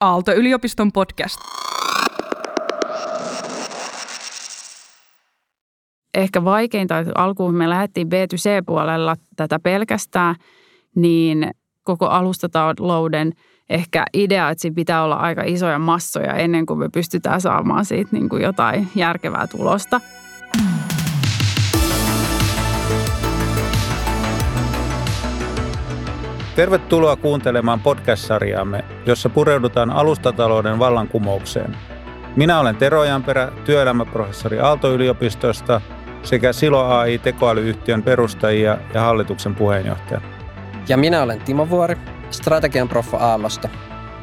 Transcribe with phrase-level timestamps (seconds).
[0.00, 1.40] Aalto-yliopiston podcast.
[6.14, 10.34] Ehkä vaikeinta, että alkuun me lähdettiin B2C-puolella tätä pelkästään,
[10.96, 11.50] niin
[11.82, 13.32] koko alustatalouden
[13.68, 18.10] ehkä idea, että siinä pitää olla aika isoja massoja ennen kuin me pystytään saamaan siitä
[18.12, 20.00] niin kuin jotain järkevää tulosta.
[26.60, 31.76] Tervetuloa kuuntelemaan podcast-sarjaamme, jossa pureudutaan alustatalouden vallankumoukseen.
[32.36, 35.80] Minä olen Tero Janperä, työelämäprofessori Aalto-yliopistosta
[36.22, 40.20] sekä Silo AI tekoälyyhtiön perustajia ja hallituksen puheenjohtaja.
[40.88, 41.96] Ja minä olen Timo Vuori,
[42.30, 43.68] strategian proffa Aallosta.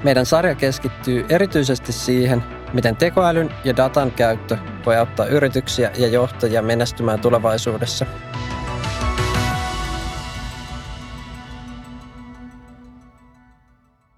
[0.03, 6.61] Meidän sarja keskittyy erityisesti siihen, miten tekoälyn ja datan käyttö voi auttaa yrityksiä ja johtajia
[6.61, 8.05] menestymään tulevaisuudessa–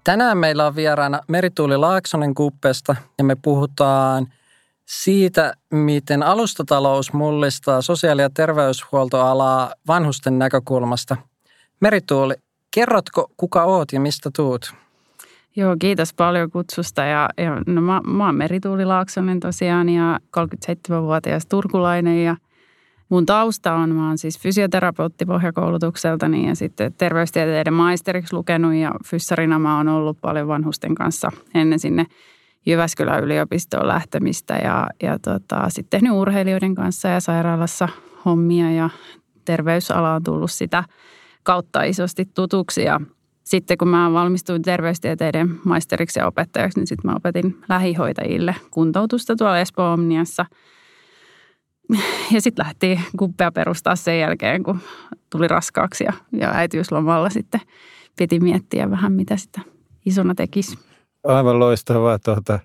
[0.04, 4.26] Tänään meillä on vieraana Merituuli Laaksonen Kuppesta ja me puhutaan
[4.86, 11.16] siitä, miten alustatalous mullistaa sosiaali- ja terveyshuoltoalaa vanhusten näkökulmasta.
[11.80, 12.34] Merituuli,
[12.70, 14.74] kerrotko kuka oot ja mistä tuut?
[15.56, 17.04] Joo, kiitos paljon kutsusta.
[17.04, 22.36] Ja, ja no, mä, mä oon Merituuli Laaksonen tosiaan ja 37-vuotias turkulainen ja–
[23.10, 29.58] Mun tausta on, mä oon siis fysioterapeutti pohjakoulutukseltani ja sitten terveystieteiden maisteriksi lukenut ja fyssarina
[29.58, 32.06] mä oon ollut paljon vanhusten kanssa ennen sinne
[32.66, 37.88] Jyväskylän yliopistoon lähtemistä ja, ja tota, sitten tehnyt urheilijoiden kanssa ja sairaalassa
[38.24, 38.90] hommia ja
[39.44, 40.84] terveysala on tullut sitä
[41.42, 42.82] kautta isosti tutuksi.
[42.82, 43.00] Ja
[43.44, 49.58] sitten kun mä valmistuin terveystieteiden maisteriksi ja opettajaksi, niin sitten mä opetin lähihoitajille kuntoutusta tuolla
[49.58, 50.46] Espoon Omniassa–
[52.34, 54.80] ja sitten lähti kuppea perustaa sen jälkeen, kun
[55.30, 57.60] tuli raskaaksi ja, ja äitiyslomalla sitten
[58.18, 59.60] piti miettiä vähän, mitä sitä
[60.06, 60.78] isona tekisi.
[61.24, 62.18] Aivan loistavaa.
[62.18, 62.58] Tuota.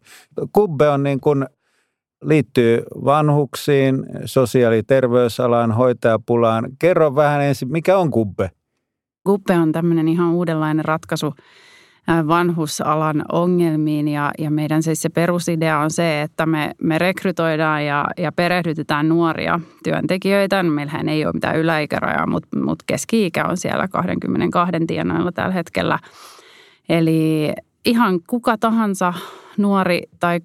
[0.51, 1.45] Kubbe on niin kuin,
[2.23, 6.67] liittyy vanhuksiin, sosiaali- ja terveysalaan, hoitajapulaan.
[6.79, 8.51] Kerro vähän ensin, mikä on Kubbe?
[9.23, 11.33] Kubbe on tämmöinen ihan uudenlainen ratkaisu
[12.07, 18.05] vanhusalan ongelmiin ja, ja meidän siis se perusidea on se, että me, me rekrytoidaan ja,
[18.17, 20.63] ja perehdytetään nuoria työntekijöitä.
[20.63, 25.99] Meillähän ei ole mitään yläikärajaa, mutta, mutta keski-ikä on siellä 22 tienoilla tällä hetkellä.
[26.89, 27.53] Eli
[27.85, 29.13] ihan kuka tahansa
[29.57, 30.39] nuori tai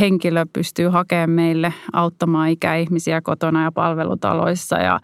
[0.00, 5.00] henkilö pystyy hakemaan meille auttamaan ikäihmisiä kotona ja palvelutaloissa ja,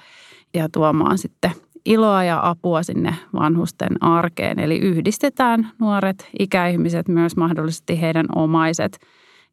[0.55, 1.51] ja tuomaan sitten–
[1.87, 4.59] iloa ja apua sinne vanhusten arkeen.
[4.59, 8.99] Eli yhdistetään nuoret ikäihmiset, myös mahdollisesti heidän omaiset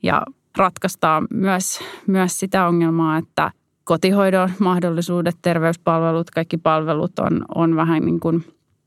[0.04, 0.22] ja
[0.58, 3.52] ratkaistaan myös, myös sitä ongelmaa, että
[3.84, 8.46] kotihoidon mahdollisuudet, terveyspalvelut, kaikki palvelut on, on vähän niin kuin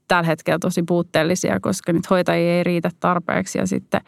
[0.08, 3.58] tällä hetkellä tosi puutteellisia, koska nyt hoitajia ei riitä tarpeeksi.
[3.58, 4.00] Ja sitten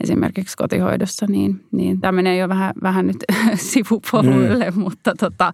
[0.00, 3.16] esimerkiksi kotihoidossa, niin, niin tämä menee jo vähän, vähän nyt
[3.54, 4.80] sivupoluille, mm.
[4.80, 5.52] mutta, tota,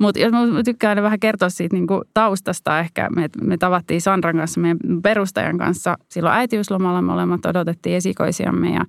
[0.00, 4.36] mutta jos mä tykkään vähän kertoa siitä niin kuin taustasta ehkä, me, me tavattiin Sandran
[4.36, 8.84] kanssa, meidän perustajan kanssa silloin äitiyslomalla, molemmat odotettiin esikoisiamme ja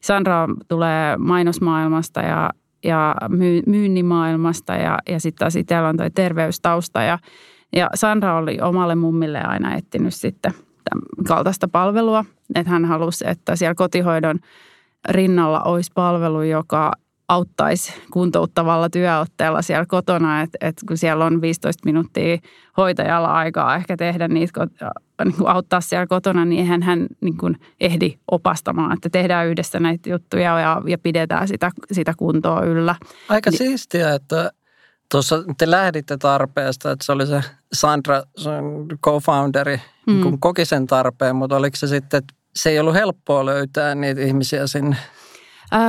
[0.00, 2.50] Sandra tulee mainosmaailmasta ja
[2.84, 7.18] ja myy, myynnimaailmasta ja, ja sitten taas itsellä on toi terveystausta ja
[7.72, 10.52] ja Sandra oli omalle mummille aina etsinyt sitten
[11.28, 12.24] kaltaista palvelua,
[12.54, 14.38] että hän halusi, että siellä kotihoidon
[15.08, 16.92] rinnalla olisi palvelu, joka
[17.28, 22.38] auttaisi kuntouttavalla työotteella siellä kotona, että, että kun siellä on 15 minuuttia
[22.76, 24.66] hoitajalla aikaa ehkä tehdä niitä,
[25.24, 29.80] niin kuin auttaa siellä kotona, niin eihän hän niin kuin ehdi opastamaan, että tehdään yhdessä
[29.80, 32.94] näitä juttuja ja, ja pidetään sitä, sitä kuntoa yllä.
[33.28, 34.50] Aika niin, siistiä, että
[35.12, 37.40] Tuossa te lähditte tarpeesta, että se oli se
[37.72, 38.22] Sandra,
[39.04, 40.22] co-founderi, mm.
[40.22, 44.20] kun koki sen tarpeen, mutta oliko se sitten, että se ei ollut helppoa löytää niitä
[44.20, 44.96] ihmisiä sinne?
[45.74, 45.80] Öö,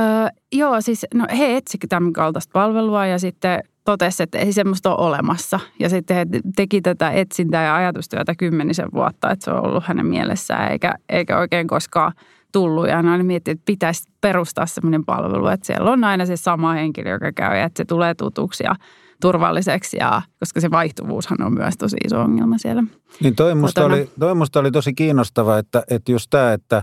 [0.52, 5.06] joo, siis no, he etsivät tämän kaltaista palvelua ja sitten totesi, että ei semmoista ole
[5.08, 5.60] olemassa.
[5.78, 10.06] Ja sitten he teki tätä etsintää ja ajatustyötä kymmenisen vuotta, että se on ollut hänen
[10.06, 12.12] mielessään eikä, eikä oikein koskaan
[12.52, 12.88] tullut.
[12.88, 16.72] Ja hän oli miettinyt, että pitäisi perustaa semmoinen palvelu, että siellä on aina se sama
[16.72, 18.74] henkilö, joka käy ja että se tulee tutuksi ja
[19.20, 22.84] turvalliseksi, ja, koska se vaihtuvuushan on myös tosi iso ongelma siellä.
[23.20, 26.82] Niin toi musta, oli, toi musta oli tosi kiinnostava, että, että just tämä, että,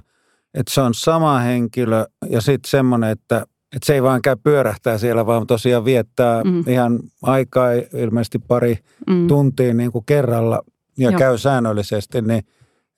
[0.53, 3.45] että se on sama henkilö ja sitten semmoinen, että,
[3.75, 6.63] että se ei vaan käy pyörähtää siellä, vaan tosiaan viettää mm.
[6.67, 8.77] ihan aikaa, ilmeisesti pari
[9.09, 9.27] mm.
[9.27, 10.61] tuntia niin kuin kerralla
[10.97, 11.19] ja Joo.
[11.19, 12.43] käy säännöllisesti, niin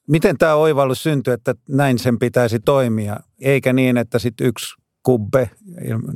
[0.07, 5.49] miten tämä oivallus syntyy, että näin sen pitäisi toimia, eikä niin, että sitten yksi kubbe,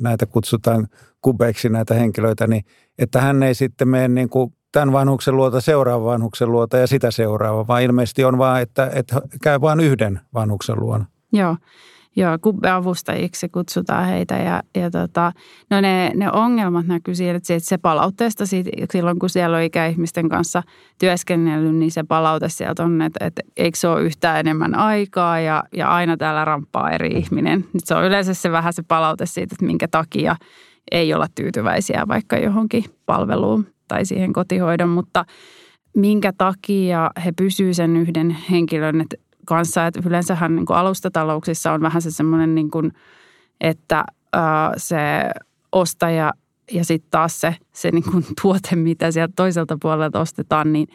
[0.02, 0.88] näitä kutsutaan
[1.22, 2.66] kubeiksi näitä henkilöitä, niin
[3.00, 7.12] että hän ei sitten mene niin kuin tämän vanhuksen luota seuraavan vanhuksen luota ja sitä
[7.12, 11.06] seuraava, vaan ilmeisesti on vaan, että, että käy vain yhden vanhuksen luona.
[11.34, 11.58] Joo.
[12.20, 14.36] Joo, kubbeavustajiksi kutsutaan heitä.
[14.36, 15.32] Ja, ja tota,
[15.70, 20.30] no ne, ne ongelmat näkyy siinä, että se palautteesta siitä, silloin kun siellä on ikäihmisten
[20.30, 20.64] kanssa
[21.00, 25.64] työskennellyt, niin se palaute sieltä on, että, että eikö se ole yhtään enemmän aikaa ja,
[25.74, 27.66] ja aina täällä ramppaa eri ihminen.
[27.74, 30.36] Nyt se on yleensä se vähän se palaute siitä, että minkä takia
[30.92, 35.26] ei olla tyytyväisiä vaikka johonkin palveluun tai siihen kotihoidon, mutta
[35.96, 39.06] minkä takia he pysyvät sen yhden henkilön,
[39.48, 39.88] kanssa.
[39.88, 42.92] Että yleensähän niin kuin alustatalouksissa on vähän se semmoinen, niin kuin,
[43.62, 44.04] että
[44.34, 44.98] ää, se
[45.72, 46.34] ostaja
[46.72, 50.88] ja sitten taas se, se niin kuin tuote, mitä sieltä toiselta puolelta ostetaan, niin,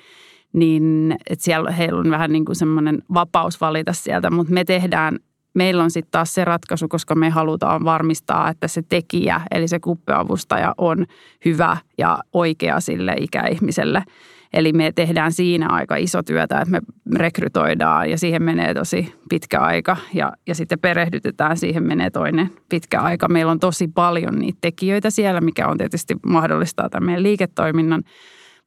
[0.52, 5.18] niin että siellä heillä on vähän niin kuin semmoinen vapaus valita sieltä, mutta me tehdään
[5.54, 9.80] meillä on sitten taas se ratkaisu, koska me halutaan varmistaa, että se tekijä, eli se
[9.80, 11.06] kuppeavustaja on
[11.44, 14.04] hyvä ja oikea sille ikäihmiselle.
[14.52, 16.80] Eli me tehdään siinä aika iso työtä, että me
[17.18, 23.00] rekrytoidaan ja siihen menee tosi pitkä aika ja, ja sitten perehdytetään, siihen menee toinen pitkä
[23.00, 23.28] aika.
[23.28, 28.02] Meillä on tosi paljon niitä tekijöitä siellä, mikä on tietysti mahdollistaa tämän meidän liiketoiminnan,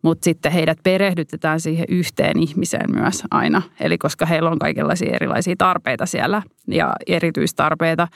[0.05, 3.61] mutta sitten heidät perehdytetään siihen yhteen ihmiseen myös aina.
[3.79, 8.07] Eli koska heillä on kaikenlaisia erilaisia tarpeita siellä ja erityistarpeita.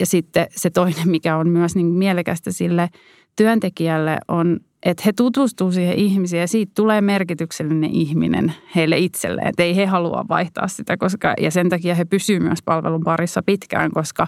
[0.00, 2.88] Ja sitten se toinen, mikä on myös niin mielekästä sille
[3.36, 9.48] työntekijälle on että he tutustuu siihen ihmisiin ja siitä tulee merkityksellinen ihminen heille itselleen.
[9.48, 13.42] Että ei he halua vaihtaa sitä, koska, ja sen takia he pysyvät myös palvelun parissa
[13.42, 14.26] pitkään, koska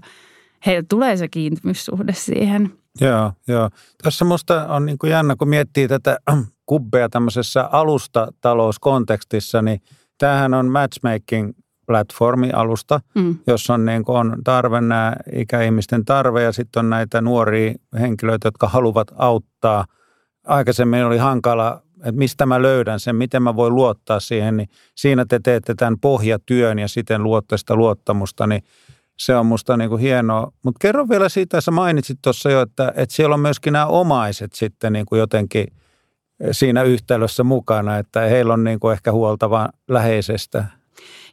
[0.67, 2.73] heille tulee se kiintymyssuhde siihen.
[3.01, 3.71] Joo, joo.
[4.03, 6.19] Tässä musta on niin kuin jännä, kun miettii tätä
[6.71, 9.81] kubbea tämmöisessä alustatalouskontekstissa, niin
[10.19, 11.51] tämähän on matchmaking
[11.87, 13.39] platformi alusta, mm.
[13.47, 18.69] jossa on, niin on tarve nämä ikäihmisten tarve ja sitten on näitä nuoria henkilöitä, jotka
[18.69, 19.85] haluavat auttaa–
[20.47, 25.25] aikaisemmin oli hankala, että mistä mä löydän sen, miten mä voin luottaa siihen, niin siinä
[25.25, 28.63] te teette tämän pohjatyön ja siten luotte sitä luottamusta, niin
[29.19, 30.53] se on musta niin kuin hienoa.
[30.65, 34.53] Mutta kerro vielä siitä, sä mainitsit tuossa jo, että, että siellä on myöskin nämä omaiset
[34.53, 35.67] sitten niin kuin jotenkin
[36.53, 40.65] siinä yhtälössä mukana, että heillä on niin kuin ehkä huolta vaan läheisestä.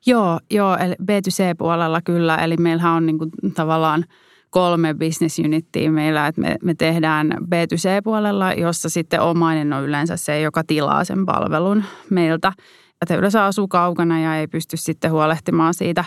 [0.06, 4.06] Joo, joo, eli B2C-puolella kyllä, eli meillähän on niin kuin tavallaan–
[4.50, 10.42] kolme business unittia meillä, että me, me tehdään B2C-puolella, jossa sitten omainen on yleensä se,
[10.42, 12.54] joka tilaa sen palvelun meiltä.
[13.02, 16.06] Että yleensä asuu kaukana ja ei pysty sitten huolehtimaan siitä,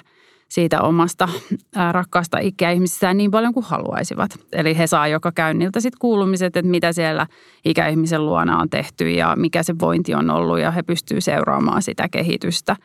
[0.51, 1.29] siitä omasta
[1.93, 4.31] rakkaasta ikäihmisestään niin paljon kuin haluaisivat.
[4.53, 7.27] Eli he saa joka käynniltä sitten kuulumiset, että mitä siellä
[7.65, 12.09] ikäihmisen luona on tehty ja mikä se vointi on ollut ja he pystyvät seuraamaan sitä
[12.09, 12.77] kehitystä.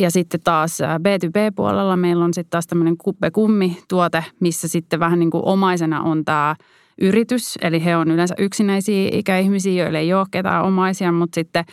[0.00, 5.44] Ja sitten taas B2B-puolella meillä on sitten taas tämmöinen kuppe-kummi-tuote, missä sitten vähän niin kuin
[5.44, 6.56] omaisena on tämä
[7.00, 7.58] yritys.
[7.62, 11.64] Eli he on yleensä yksinäisiä ikäihmisiä, joille ei ole ketään omaisia, mutta sitten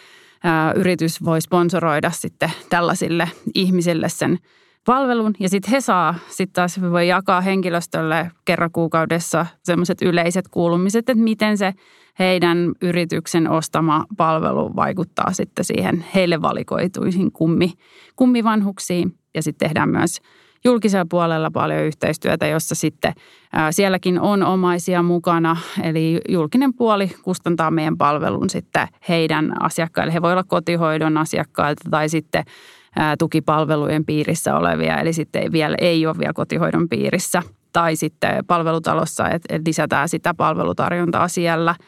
[0.76, 4.40] yritys voi sponsoroida sitten tällaisille ihmisille sen
[4.86, 5.34] palvelun.
[5.40, 11.24] Ja sitten he saa, sitten taas voi jakaa henkilöstölle kerran kuukaudessa semmoiset yleiset kuulumiset, että
[11.24, 11.74] miten se
[12.20, 17.74] heidän yrityksen ostama palvelu vaikuttaa sitten siihen heille valikoituihin kummi,
[18.16, 19.16] kummivanhuksiin.
[19.36, 20.22] Ja sitten tehdään myös
[20.64, 23.14] julkisella puolella paljon yhteistyötä, jossa sitten
[23.54, 25.58] ää, sielläkin on omaisia mukana.
[25.84, 30.14] Eli julkinen puoli kustantaa meidän palvelun sitten heidän asiakkaille.
[30.14, 32.44] He voi olla kotihoidon asiakkailta tai sitten
[33.20, 37.44] tukipalvelujen piirissä olevia, eli sitten ei vielä ei ole vielä kotihoidon piirissä.
[37.74, 41.76] Tai sitten palvelutalossa, että lisätään sitä palvelutarjontaa siellä–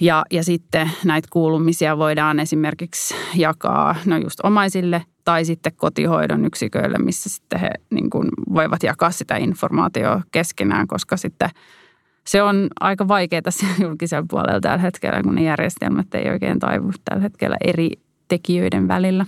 [0.00, 6.98] ja, ja sitten näitä kuulumisia voidaan esimerkiksi jakaa no just omaisille tai sitten kotihoidon yksiköille,
[6.98, 11.50] missä sitten he niin kuin voivat jakaa sitä informaatiota keskenään, koska sitten
[12.26, 13.42] se on aika vaikeaa
[13.82, 17.90] julkisella puolella tällä hetkellä, kun ne järjestelmät ei oikein taivu tällä hetkellä eri
[18.28, 19.26] tekijöiden välillä.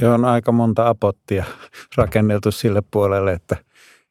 [0.00, 1.44] Joo, on aika monta apottia
[1.96, 3.56] rakenneltu sille puolelle, että,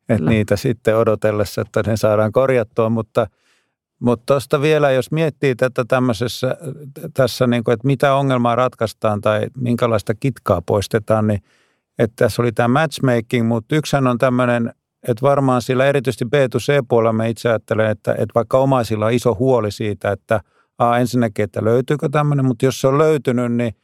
[0.10, 3.28] että niitä sitten odotellessa, että ne saadaan korjattua, mutta–
[4.00, 6.58] mutta tuosta vielä, jos miettii tätä tämmöisessä,
[7.14, 11.44] tässä niin kuin, että mitä ongelmaa ratkaistaan tai minkälaista kitkaa poistetaan, niin
[12.00, 14.74] että tässä oli tämä matchmaking, mutta yksihän on tämmöinen,
[15.08, 19.72] että varmaan sillä erityisesti B2C-puolella me itse ajattelen, että, että vaikka omaisilla on iso huoli
[19.72, 20.42] siitä, että
[20.78, 23.76] a, ensinnäkin, että löytyykö tämmöinen, mutta jos se on löytynyt, niin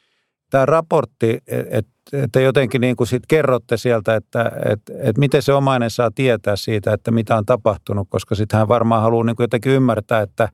[0.56, 5.54] tämä raportti, että että jotenkin niin kuin sit kerrotte sieltä, että, että, että miten se
[5.54, 9.44] omainen saa tietää siitä, että mitä on tapahtunut, koska sitten hän varmaan haluaa niin kuin
[9.44, 10.50] jotenkin ymmärtää, että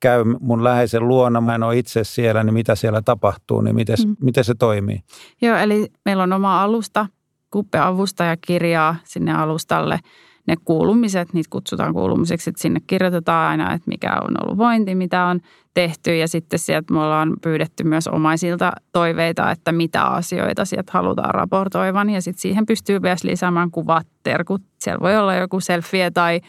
[0.00, 3.96] käy mun läheisen luona, mä en ole itse siellä, niin mitä siellä tapahtuu, niin miten,
[4.06, 4.16] mm.
[4.20, 5.00] miten se toimii?
[5.42, 7.06] Joo, eli meillä on oma alusta,
[7.50, 9.98] Kuppe avustajakirjaa sinne alustalle,
[10.46, 15.24] ne kuulumiset, niitä kutsutaan kuulumiseksi, että sinne kirjoitetaan aina, että mikä on ollut vointi, mitä
[15.24, 15.40] on
[15.74, 21.34] tehty ja sitten sieltä me ollaan pyydetty myös omaisilta toiveita, että mitä asioita sieltä halutaan
[21.34, 24.62] raportoivan ja sitten siihen pystyy myös lisäämään kuvat, terkut.
[24.78, 26.40] Siellä voi olla joku selfie tai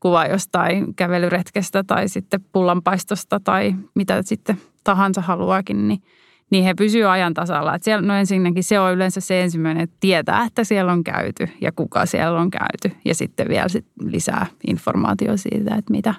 [0.00, 6.02] kuva jostain kävelyretkestä tai sitten pullanpaistosta tai mitä sitten tahansa haluaakin, niin,
[6.50, 7.74] niin he pysyvät ajan tasalla.
[7.74, 11.48] Että siellä, no ensinnäkin se on yleensä se ensimmäinen, että tietää, että siellä on käyty
[11.60, 13.00] ja kuka siellä on käyty.
[13.04, 16.14] Ja sitten vielä sit lisää informaatiota siitä, että mitä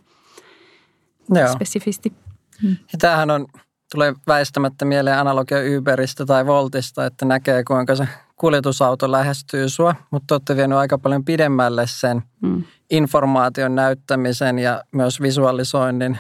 [1.29, 1.53] Joo.
[1.53, 2.13] spesifisti.
[2.62, 2.72] Hmm.
[2.72, 3.46] Ja tämähän on,
[3.94, 10.36] tulee väistämättä mieleen analogia Uberista tai Voltista, että näkee kuinka se kuljetusauto lähestyy sua, mutta
[10.36, 12.63] olette vienyt aika paljon pidemmälle sen hmm.
[12.89, 16.17] informaation näyttämisen ja myös visualisoinnin,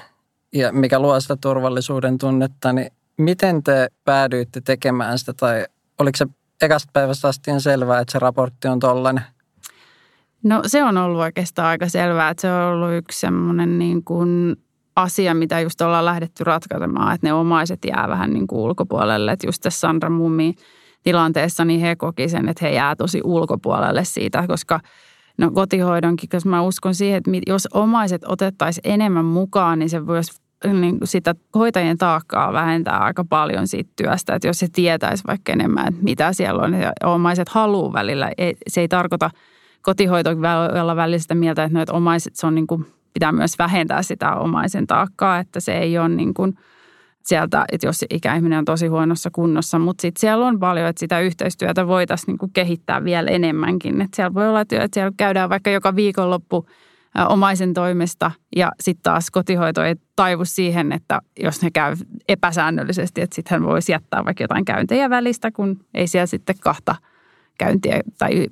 [0.53, 5.65] ja mikä luo sitä turvallisuuden tunnetta, niin miten te päädyitte tekemään sitä tai
[5.99, 6.25] oliko se
[6.61, 9.23] ekasta päivästä asti selvää, että se raportti on tollainen?
[10.43, 14.55] No se on ollut oikeastaan aika selvää, että se on ollut yksi semmoinen niin kuin
[14.95, 19.31] asia, mitä just ollaan lähdetty ratkaisemaan, että ne omaiset jää vähän niin kuin ulkopuolelle.
[19.31, 20.53] Että just tässä Sandra Mummi
[21.03, 24.79] tilanteessa, niin he koki sen, että he jää tosi ulkopuolelle siitä, koska
[25.37, 30.41] no kotihoidonkin, koska mä uskon siihen, että jos omaiset otettaisiin enemmän mukaan, niin se voisi
[30.73, 35.87] niin sitä hoitajien taakkaa vähentää aika paljon siitä työstä, että jos se tietäisi vaikka enemmän,
[35.87, 38.31] että mitä siellä on ja omaiset haluaa välillä.
[38.37, 39.31] Ei, se ei tarkoita
[39.81, 40.29] kotihoito
[40.81, 44.03] olla välillä sitä mieltä, että, no, että omaiset, se on niin kuin, pitää myös vähentää
[44.03, 46.57] sitä omaisen taakkaa, että se ei ole niin kuin
[47.23, 51.19] sieltä, että jos ikäihminen on tosi huonossa kunnossa, mutta sitten siellä on paljon, että sitä
[51.19, 54.01] yhteistyötä voitaisiin niin kuin kehittää vielä enemmänkin.
[54.01, 56.65] Että siellä voi olla, että siellä käydään vaikka joka viikonloppu–
[57.29, 61.95] omaisen toimesta ja sitten taas kotihoito ei taivu siihen, että jos ne käy
[62.27, 66.95] epäsäännöllisesti, että sitten hän voisi jättää vaikka jotain käyntejä välistä, kun ei siellä sitten kahta
[67.57, 68.47] käyntiä tai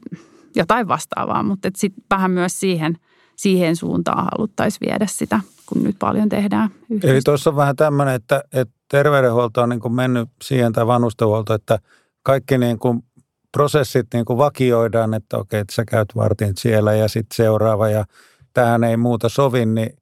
[0.55, 2.97] jotain vastaavaa, mutta sitten vähän myös siihen,
[3.35, 7.13] siihen suuntaan haluttaisiin viedä sitä, kun nyt paljon tehdään yhteistyötä.
[7.13, 11.53] Eli tuossa on vähän tämmöinen, että, että terveydenhuolto on niin kuin mennyt siihen tai vanhustenhuolto,
[11.53, 11.79] että
[12.23, 13.03] kaikki niin kuin
[13.51, 18.05] prosessit niin kuin vakioidaan, että okei, että sä käyt vartin siellä ja sitten seuraava ja
[18.53, 19.97] tähän ei muuta sovi, niin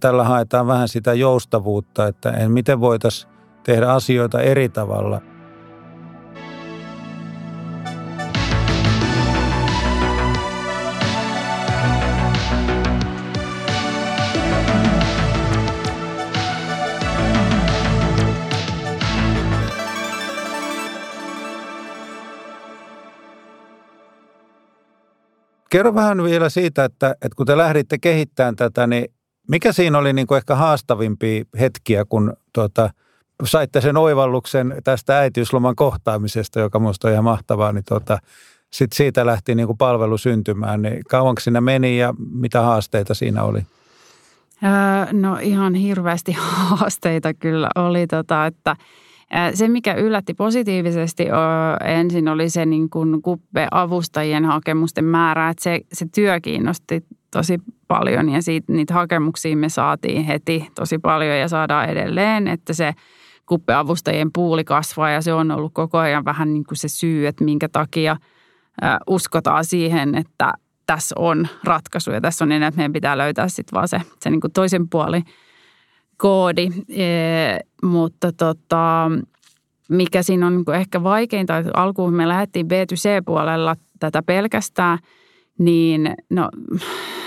[0.00, 5.20] tällä haetaan vähän sitä joustavuutta, että miten voitaisiin tehdä asioita eri tavalla–
[25.70, 29.04] Kerro vähän vielä siitä, että, että kun te lähditte kehittämään tätä, niin
[29.48, 32.90] mikä siinä oli niin kuin ehkä haastavimpia hetkiä, kun tuota,
[33.44, 38.18] saitte sen oivalluksen tästä äitiysloman kohtaamisesta, joka minusta on ihan mahtavaa, niin tuota,
[38.70, 40.82] sitten siitä lähti niin kuin palvelu syntymään.
[40.82, 43.66] Niin kauanko siinä meni ja mitä haasteita siinä oli?
[44.64, 46.32] Öö, no ihan hirveästi
[46.68, 48.76] haasteita kyllä oli, tota, että–
[49.54, 51.26] se, mikä yllätti positiivisesti
[51.84, 57.58] ensin oli se niin kuin kuppe-avustajien hakemusten määrä, että se, se työ kiinnosti tosi
[57.88, 62.94] paljon ja siitä, niitä hakemuksia me saatiin heti tosi paljon ja saadaan edelleen, että se
[63.46, 67.44] kuppeavustajien puuli kasvaa ja se on ollut koko ajan vähän niin kuin se syy, että
[67.44, 68.16] minkä takia
[69.06, 70.52] uskotaan siihen, että
[70.86, 74.30] tässä on ratkaisu ja tässä on enää, että meidän pitää löytää sitten vaan se, se
[74.30, 75.22] niin kuin toisen puoli–
[76.20, 77.06] koodi, e,
[77.82, 79.10] mutta tota,
[79.88, 84.98] mikä siinä on niin ehkä vaikeinta, että alkuun me lähdettiin B2C-puolella tätä pelkästään,
[85.58, 86.48] niin no,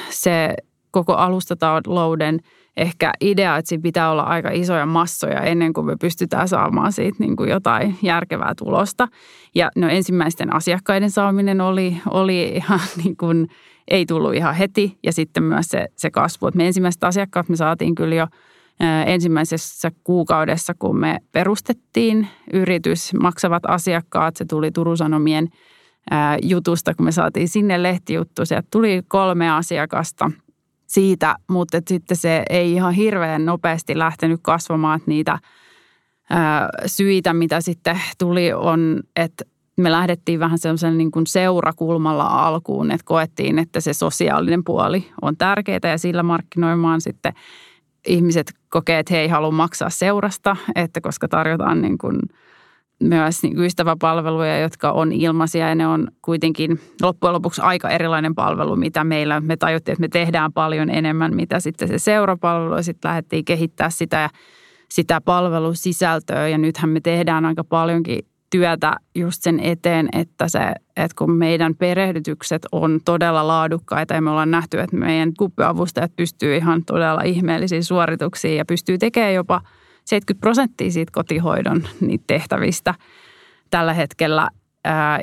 [0.09, 0.55] se
[0.91, 2.39] koko alustatalouden
[2.77, 7.17] ehkä idea, että siinä pitää olla aika isoja massoja ennen kuin me pystytään saamaan siitä
[7.19, 9.07] niin kuin jotain järkevää tulosta.
[9.55, 13.47] Ja no ensimmäisten asiakkaiden saaminen oli, oli ihan niin kuin,
[13.87, 16.47] ei tullut ihan heti ja sitten myös se, se kasvu.
[16.47, 18.27] Että me ensimmäiset asiakkaat me saatiin kyllä jo–
[19.05, 25.49] ensimmäisessä kuukaudessa, kun me perustettiin yritys, maksavat asiakkaat, se tuli Turun Sanomien
[26.41, 28.45] jutusta, kun me saatiin sinne lehtijuttu.
[28.45, 30.31] Sieltä tuli kolme asiakasta
[30.87, 35.39] siitä, mutta sitten se ei ihan hirveän nopeasti lähtenyt kasvamaan, että niitä
[36.85, 39.45] syitä, mitä sitten tuli, on, että
[39.77, 45.37] me lähdettiin vähän sellaisen niin kuin seurakulmalla alkuun, että koettiin, että se sosiaalinen puoli on
[45.37, 47.33] tärkeää ja sillä markkinoimaan sitten
[48.07, 52.19] ihmiset kokee, että he ei halua maksaa seurasta, että koska tarjotaan niin kuin
[52.99, 58.35] myös niin kuin ystäväpalveluja, jotka on ilmaisia ja ne on kuitenkin loppujen lopuksi aika erilainen
[58.35, 59.41] palvelu, mitä meillä.
[59.41, 63.89] Me tajuttiin, että me tehdään paljon enemmän, mitä sitten se seurapalvelu ja sitten lähdettiin kehittää
[63.89, 64.29] sitä,
[64.89, 70.59] sitä palvelusisältöä ja nythän me tehdään aika paljonkin työtä just sen eteen, että, se,
[70.97, 76.57] että kun meidän perehdytykset on todella laadukkaita ja me ollaan nähty, että meidän kuppiavustajat pystyy
[76.57, 79.61] ihan todella ihmeellisiin suorituksiin ja pystyy tekemään jopa
[80.05, 82.93] 70 prosenttia siitä kotihoidon niitä tehtävistä
[83.69, 84.49] tällä hetkellä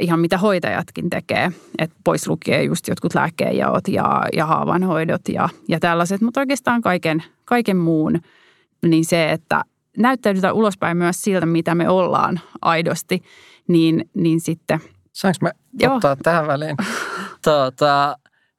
[0.00, 5.80] ihan mitä hoitajatkin tekee, että pois lukee just jotkut lääkkeenjaot ja, ja haavanhoidot ja, ja
[5.80, 8.20] tällaiset, mutta oikeastaan kaiken, kaiken muun,
[8.87, 9.62] niin se, että
[9.97, 13.23] näyttäydytään ulospäin myös siltä, mitä me ollaan aidosti,
[13.68, 14.80] niin, niin sitten...
[15.12, 15.94] Saanko mä Joo.
[15.94, 16.76] ottaa tähän väliin?
[17.44, 18.16] Tuota,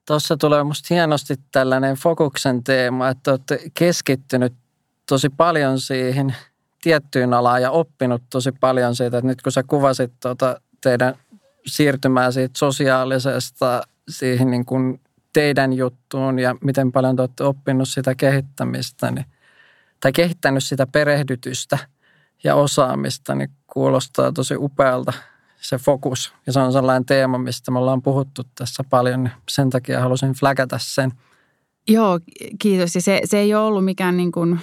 [0.07, 4.53] Tuossa tulee musta hienosti tällainen fokuksen teema, että olette keskittynyt
[5.09, 6.35] tosi paljon siihen
[6.81, 11.15] tiettyyn alaan ja oppinut tosi paljon siitä, että nyt kun sä kuvasit tuota teidän
[11.65, 15.01] siirtymää siitä sosiaalisesta siihen niin kuin
[15.33, 19.25] teidän juttuun ja miten paljon te olette oppinut sitä kehittämistä, niin,
[20.01, 21.77] tai kehittänyt sitä perehdytystä
[22.43, 25.13] ja osaamista, niin kuulostaa tosi upealta
[25.61, 26.33] se fokus.
[26.47, 30.33] Ja se on sellainen teema, mistä me ollaan puhuttu tässä paljon, niin sen takia halusin
[30.33, 31.11] fläkätä sen.
[31.87, 32.19] Joo,
[32.59, 32.93] kiitos.
[32.93, 34.59] Se, se ei ole ollut mikään niin kuin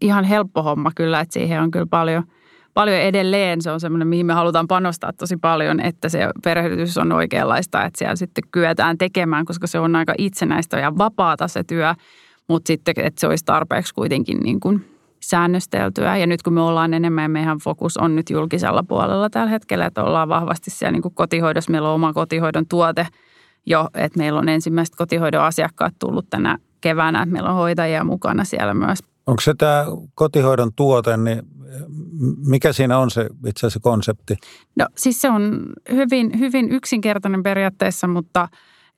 [0.00, 2.24] ihan helppo homma kyllä, että siihen on kyllä paljon–
[2.74, 3.62] paljon edelleen.
[3.62, 7.98] Se on semmoinen, mihin me halutaan panostaa tosi paljon, että se perehdytys on oikeanlaista, että
[7.98, 11.94] siellä sitten kyetään tekemään, koska se on aika itsenäistä ja vapaata se työ,
[12.48, 14.84] mutta sitten, että se olisi tarpeeksi kuitenkin niin kuin
[15.22, 16.16] säännösteltyä.
[16.16, 20.04] Ja nyt kun me ollaan enemmän, meidän fokus on nyt julkisella puolella tällä hetkellä, että
[20.04, 21.70] ollaan vahvasti siellä niin kuin kotihoidossa.
[21.70, 23.06] Meillä on oma kotihoidon tuote
[23.66, 28.44] jo, että meillä on ensimmäiset kotihoidon asiakkaat tullut tänä keväänä, että meillä on hoitajia mukana
[28.44, 28.98] siellä myös.
[29.26, 31.42] Onko se tämä kotihoidon tuote, niin
[32.46, 34.36] mikä siinä on se itse asiassa konsepti?
[34.76, 38.48] No siis se on hyvin, hyvin yksinkertainen periaatteessa, mutta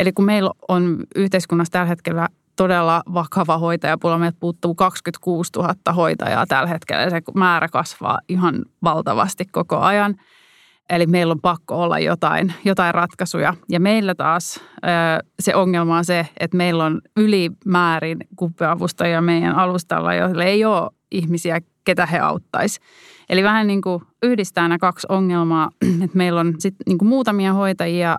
[0.00, 4.19] eli kun meillä on yhteiskunnassa tällä hetkellä todella vakava hoitajapula.
[4.19, 10.15] Meiltä puuttuu 26 000 hoitajaa tällä hetkellä ja se määrä kasvaa ihan valtavasti koko ajan.
[10.91, 13.55] Eli meillä on pakko olla jotain, jotain ratkaisuja.
[13.69, 14.61] Ja meillä taas
[15.41, 21.61] se ongelma on se, että meillä on ylimäärin kuppiavustajia meidän alustalla, joille ei ole ihmisiä,
[21.85, 22.81] ketä he auttaisi.
[23.29, 25.71] Eli vähän niin kuin yhdistää nämä kaksi ongelmaa,
[26.05, 28.17] että meillä on sitten niin kuin muutamia hoitajia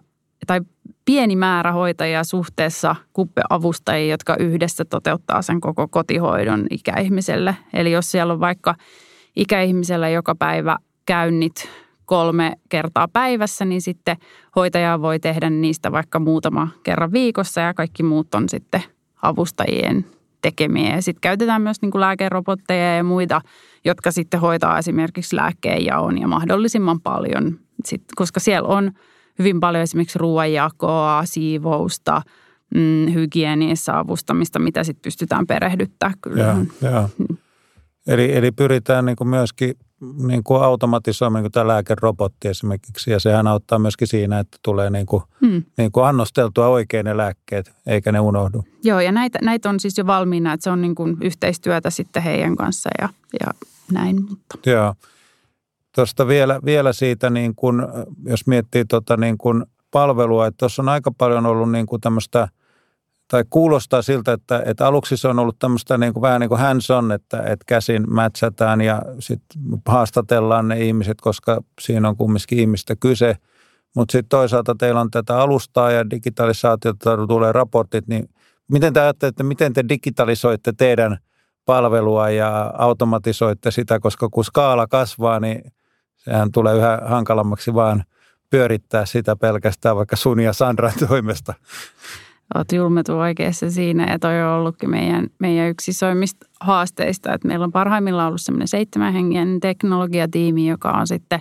[0.47, 0.61] tai
[1.07, 7.55] pieni määrä hoitajia suhteessa kuppeavustajia, jotka yhdessä toteuttaa sen koko kotihoidon ikäihmiselle.
[7.73, 8.75] Eli jos siellä on vaikka
[9.35, 11.69] ikäihmisellä joka päivä käynnit
[12.05, 14.17] kolme kertaa päivässä, niin sitten
[14.55, 18.83] hoitaja voi tehdä niistä vaikka muutama kerran viikossa ja kaikki muut on sitten
[19.21, 20.05] avustajien
[20.41, 20.95] tekemiä.
[20.95, 23.41] Ja sitten käytetään myös niin kuin lääkerobotteja ja muita,
[23.85, 28.91] jotka sitten hoitaa esimerkiksi lääkkeenjaon ja mahdollisimman paljon, sit, koska siellä on
[29.39, 32.21] hyvin paljon esimerkiksi ruoanjakoa, siivousta,
[32.75, 36.43] mm, hygieniassa avustamista, mitä sitten pystytään perehdyttämään kyllä.
[36.43, 37.09] Ja, ja.
[37.17, 37.37] Mm.
[38.07, 39.73] Eli, eli pyritään niin kuin myöskin
[40.27, 45.05] niin kuin automatisoimaan niin tämä lääkerobotti esimerkiksi, ja sehän auttaa myöskin siinä, että tulee niin
[45.05, 45.63] kuin, hmm.
[45.77, 48.63] niin kuin annosteltua oikein ne lääkkeet, eikä ne unohdu.
[48.83, 52.23] Joo, ja näitä, näitä on siis jo valmiina, että se on niin kuin yhteistyötä sitten
[52.23, 53.09] heidän kanssa ja,
[53.41, 53.47] ja
[53.91, 54.21] näin.
[54.29, 54.69] Mutta.
[54.69, 54.93] Joo.
[55.97, 57.81] Tuosta vielä, vielä siitä, niin kuin,
[58.25, 62.47] jos miettii tota niin kuin palvelua, että tuossa on aika paljon ollut niin kuin tämmöistä–
[63.27, 66.61] tai kuulostaa siltä, että, että aluksi se on ollut tämmöistä niin kuin, vähän niin kuin
[66.61, 72.59] hands on, että, että käsin mätsätään ja sitten haastatellaan ne ihmiset, koska siinä on kumminkin
[72.59, 73.35] ihmistä kyse.
[73.95, 78.29] Mutta sitten toisaalta teillä on tätä alustaa ja digitalisaatiota tulee raportit, niin
[78.71, 81.17] miten te ajattelette, miten te digitalisoitte teidän
[81.65, 85.71] palvelua ja automatisoitte sitä, koska kun skaala kasvaa, niin
[86.27, 88.03] sehän tulee yhä hankalammaksi vaan
[88.49, 91.53] pyörittää sitä pelkästään vaikka sun ja Sandran toimesta.
[92.55, 97.63] Olet julmetu oikeassa siinä ja toi on ollutkin meidän, meidän yksi isoimmista haasteista, että meillä
[97.63, 101.39] on parhaimmillaan ollut semmoinen seitsemän hengen teknologiatiimi, joka on sitten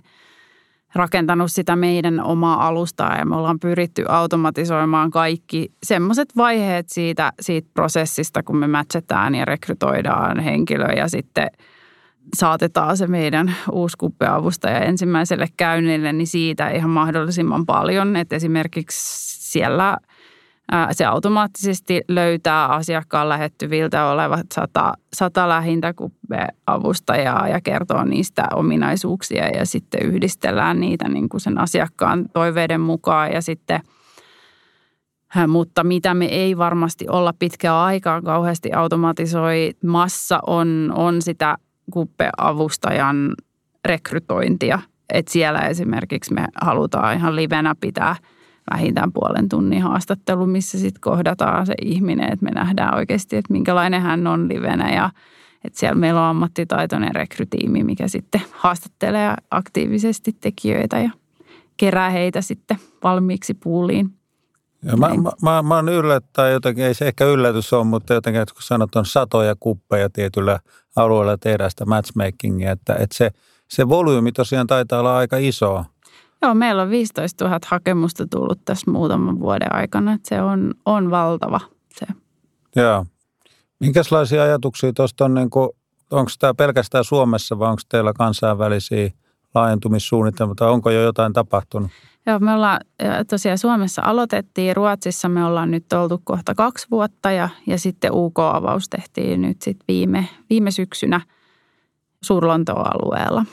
[0.94, 7.68] rakentanut sitä meidän omaa alustaa ja me ollaan pyritty automatisoimaan kaikki semmoiset vaiheet siitä, siitä
[7.74, 11.50] prosessista, kun me matchataan ja rekrytoidaan henkilö ja sitten
[12.36, 18.16] saatetaan se meidän uusi kuppeavustaja ensimmäiselle käynnille, niin siitä ihan mahdollisimman paljon.
[18.16, 19.96] Että esimerkiksi siellä–
[20.92, 25.94] se automaattisesti löytää asiakkaan lähettyviltä olevat sata, sata lähintä
[26.66, 33.32] avustajaa ja kertoo niistä ominaisuuksia ja sitten yhdistellään niitä niin kuin sen asiakkaan toiveiden mukaan
[33.32, 33.80] ja sitten
[35.48, 41.56] mutta mitä me ei varmasti olla pitkään aikaan kauheasti automatisoi massa on, on sitä
[41.90, 43.34] kuppeavustajan
[43.84, 44.78] rekrytointia.
[45.12, 48.16] Että siellä esimerkiksi me halutaan ihan livenä pitää–
[48.72, 54.02] vähintään puolen tunnin haastattelu, missä sitten kohdataan se ihminen, että me nähdään oikeasti, että minkälainen
[54.02, 55.10] hän on livenä ja
[55.64, 61.10] että siellä meillä on ammattitaitoinen rekrytiimi, mikä sitten haastattelee aktiivisesti tekijöitä ja
[61.76, 64.10] kerää heitä sitten valmiiksi puuliin.
[64.82, 68.42] Ja mä, mä, mä, mä oon yllättää jotenkin, ei se ehkä yllätys on, mutta jotenkin,
[68.42, 70.58] että kun sanot, on satoja kuppeja tietyllä
[70.96, 73.30] alueella tehdään sitä matchmakingia, että, että se,
[73.68, 75.84] se volyymi tosiaan taitaa olla aika iso.
[76.42, 81.10] Joo, meillä on 15 000 hakemusta tullut tässä muutaman vuoden aikana, että se on, on
[81.10, 81.60] valtava
[81.98, 82.06] se.
[82.76, 83.06] Joo.
[83.80, 85.48] Minkälaisia ajatuksia tuosta on, niin
[86.10, 89.10] onko tämä pelkästään Suomessa vai onko teillä kansainvälisiä
[89.56, 91.90] laajentumissuunnitelmia tai onko jo jotain tapahtunut?
[92.26, 92.80] Joo, me ollaan
[93.30, 98.88] tosiaan Suomessa aloitettiin, Ruotsissa me ollaan nyt oltu kohta kaksi vuotta ja, ja sitten UK-avaus
[98.88, 101.20] tehtiin nyt sitten viime, viime syksynä
[102.22, 103.44] Suurlontoa-alueella.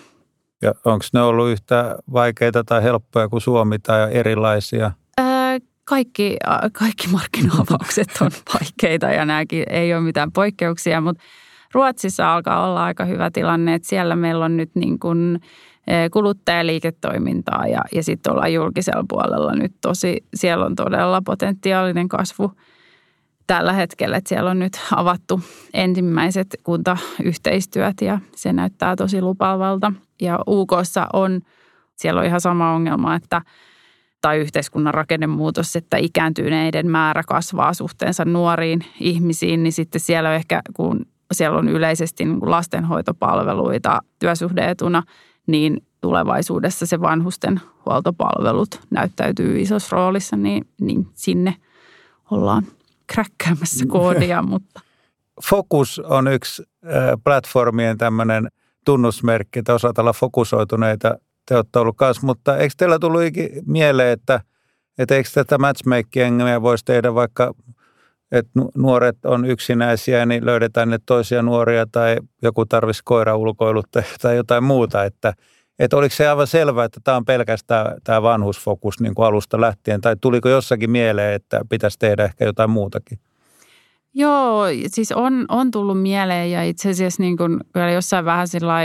[0.61, 4.91] Ja onko ne ollut yhtä vaikeita tai helppoja kuin Suomi tai erilaisia?
[5.17, 6.37] Ää, kaikki,
[6.73, 11.23] kaikki markkinaavaukset on vaikeita ja nämäkin ei ole mitään poikkeuksia, mutta
[11.73, 15.39] Ruotsissa alkaa olla aika hyvä tilanne, että siellä meillä on nyt niin kuin
[16.13, 22.51] kuluttajaliiketoimintaa ja, ja sitten ollaan julkisella puolella nyt tosi, siellä on todella potentiaalinen kasvu
[23.47, 25.41] tällä hetkellä, että siellä on nyt avattu
[25.73, 29.93] ensimmäiset kuntayhteistyöt ja se näyttää tosi lupaavalta.
[30.21, 31.41] Ja UKssa on,
[31.95, 33.41] siellä on ihan sama ongelma, että
[34.21, 40.61] tai yhteiskunnan rakennemuutos, että ikääntyneiden määrä kasvaa suhteensa nuoriin ihmisiin, niin sitten siellä on ehkä,
[40.75, 45.03] kun siellä on yleisesti niin kuin lastenhoitopalveluita työsuhdeetuna,
[45.47, 51.55] niin tulevaisuudessa se vanhusten huoltopalvelut näyttäytyy isossa roolissa, niin, niin sinne
[52.31, 52.63] ollaan
[53.13, 54.41] kräkkäämässä koodia.
[54.51, 54.81] Mutta.
[55.49, 56.63] Fokus on yksi
[57.23, 58.47] platformien tämmöinen
[58.85, 61.17] tunnusmerkki, että osaat olla fokusoituneita.
[61.47, 63.21] Te olette ollut kanssa, mutta eikö teillä tullut
[63.65, 64.41] mieleen, että,
[64.97, 67.53] että eikö tätä matchmakingia voisi tehdä vaikka
[68.31, 73.85] että nuoret on yksinäisiä, niin löydetään ne toisia nuoria tai joku tarvitsisi koiraulkoilut
[74.21, 75.03] tai jotain muuta.
[75.03, 75.33] Että,
[75.79, 80.01] että oliko se aivan selvää, että tämä on pelkästään tämä vanhusfokus niin kuin alusta lähtien,
[80.01, 83.19] tai tuliko jossakin mieleen, että pitäisi tehdä ehkä jotain muutakin?
[84.13, 88.81] Joo, siis on, on tullut mieleen ja itse asiassa niin kuin vielä jossain vähän sillä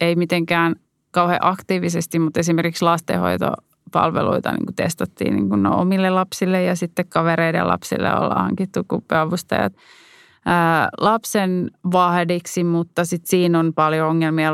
[0.00, 0.76] ei mitenkään
[1.10, 3.52] kauhean aktiivisesti, mutta esimerkiksi lastenhoito
[3.90, 8.84] palveluita niin kuin testattiin niin kuin no omille lapsille ja sitten kavereiden lapsille ollaan hankittu
[8.88, 9.72] kuppeavustajat
[11.00, 14.52] lapsen vahdiksi, mutta sitten siinä on paljon ongelmia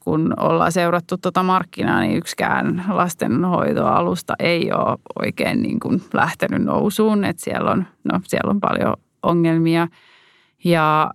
[0.00, 7.24] kun ollaan seurattu tuota markkinaa, niin yksikään lastenhoitoalusta ei ole oikein niin kuin lähtenyt nousuun,
[7.24, 9.88] että siellä on, no, siellä on paljon ongelmia.
[10.64, 11.10] Ja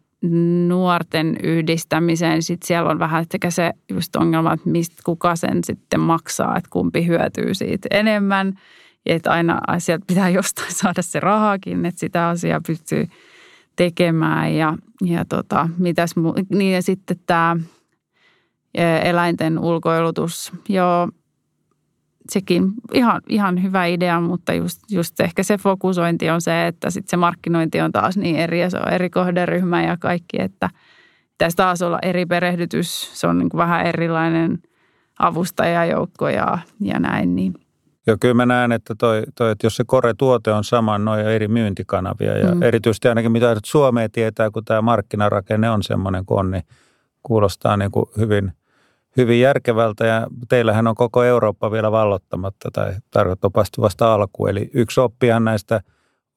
[0.68, 2.44] nuorten yhdistämiseen.
[2.44, 6.70] Sitten siellä on vähän sekä se just ongelma, että mistä kuka sen sitten maksaa, että
[6.70, 8.54] kumpi hyötyy siitä enemmän.
[9.06, 13.08] Että aina sieltä pitää jostain saada se rahakin, että sitä asiaa pystyy
[13.76, 14.56] tekemään.
[14.56, 17.58] Ja, ja tota, mitäs mu- niin ja sitten tämä
[19.04, 20.52] eläinten ulkoilutus.
[20.70, 21.10] Joo,
[22.34, 27.10] sekin ihan, ihan hyvä idea, mutta just, just ehkä se fokusointi on se, että sitten
[27.10, 30.70] se markkinointi on taas niin eri ja se on eri kohderyhmä ja kaikki, että
[31.30, 33.12] pitäisi taas olla eri perehdytys.
[33.14, 34.60] Se on niin kuin vähän erilainen
[35.20, 37.36] avustajajoukko ja, ja näin.
[37.36, 37.54] Niin.
[38.08, 41.48] Joo, kyllä mä näen, että, toi, toi, että jos se kore-tuote on sama, noin eri
[41.48, 42.64] myyntikanavia ja mm.
[42.64, 46.64] erityisesti ainakin mitä Suomea tietää, kun tämä markkinarakenne on semmoinen kuin on, niin
[47.24, 48.52] kuulostaa niin kuin hyvin–
[49.18, 54.48] hyvin järkevältä ja teillähän on koko Eurooppa vielä vallottamatta tai tarkoittavasti vasta alku.
[54.48, 55.82] Eli yksi oppihan näistä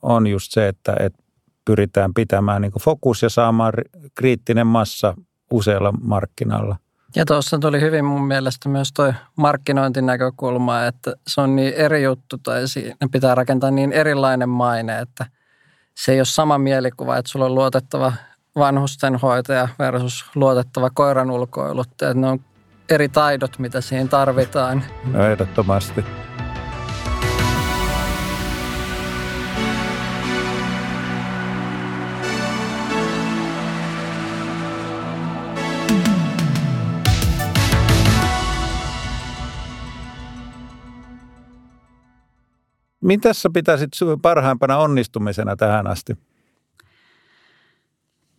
[0.02, 1.22] on just se, että, että
[1.64, 3.72] pyritään pitämään niin fokus ja saamaan
[4.14, 5.14] kriittinen massa
[5.50, 6.76] usealla markkinalla.
[7.16, 12.38] Ja tuossa tuli hyvin mun mielestä myös tuo markkinointinäkökulma, että se on niin eri juttu
[12.38, 15.26] tai siinä pitää rakentaa niin erilainen maine, että
[15.94, 18.12] se ei ole sama mielikuva, että sulla on luotettava
[18.56, 22.14] vanhustenhoitaja versus luotettava koiran ulkoiluttaja.
[22.14, 22.40] Ne on
[22.90, 24.84] eri taidot, mitä siihen tarvitaan.
[25.12, 26.04] No ehdottomasti.
[43.00, 43.90] Mitä sä pitäisit
[44.22, 46.16] parhaimpana onnistumisena tähän asti?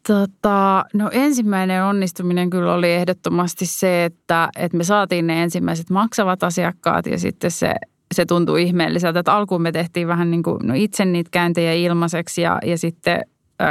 [0.07, 6.43] Tota, no ensimmäinen onnistuminen kyllä oli ehdottomasti se, että, että me saatiin ne ensimmäiset maksavat
[6.43, 7.75] asiakkaat ja sitten se,
[8.15, 12.41] se tuntui ihmeelliseltä, että alkuun me tehtiin vähän niin kuin no itse niitä käyntejä ilmaiseksi
[12.41, 13.21] ja, ja sitten